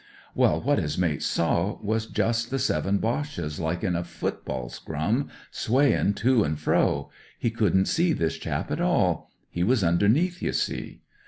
[0.33, 5.29] "Well, what his mate saw was just the seven Boches, like in a football scrum,
[5.51, 7.11] swayin' to an' fro.
[7.37, 9.29] He couldn't see this chap at all.
[9.51, 11.03] He was imdemeath, you see.